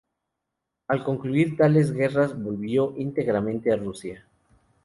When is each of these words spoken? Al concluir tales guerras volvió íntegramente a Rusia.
Al 0.87 1.03
concluir 1.03 1.55
tales 1.55 1.91
guerras 1.93 2.35
volvió 2.35 2.91
íntegramente 2.97 3.71
a 3.71 3.75
Rusia. 3.75 4.25